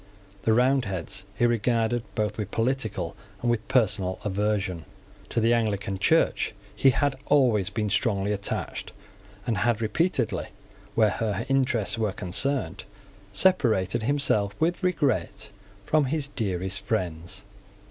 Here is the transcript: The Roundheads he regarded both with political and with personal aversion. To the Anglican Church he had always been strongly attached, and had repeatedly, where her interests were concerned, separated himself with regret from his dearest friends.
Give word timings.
The 0.41 0.53
Roundheads 0.53 1.25
he 1.35 1.45
regarded 1.45 2.01
both 2.15 2.35
with 2.39 2.49
political 2.49 3.15
and 3.39 3.51
with 3.51 3.67
personal 3.67 4.19
aversion. 4.25 4.85
To 5.29 5.39
the 5.39 5.53
Anglican 5.53 5.99
Church 5.99 6.55
he 6.75 6.89
had 6.89 7.15
always 7.27 7.69
been 7.69 7.87
strongly 7.91 8.31
attached, 8.31 8.93
and 9.45 9.59
had 9.59 9.79
repeatedly, 9.79 10.47
where 10.95 11.11
her 11.11 11.45
interests 11.49 11.99
were 11.99 12.13
concerned, 12.13 12.85
separated 13.31 14.01
himself 14.01 14.55
with 14.59 14.81
regret 14.83 15.51
from 15.85 16.05
his 16.05 16.29
dearest 16.29 16.83
friends. 16.83 17.45